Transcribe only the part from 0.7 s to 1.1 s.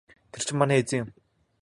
эзэн юм.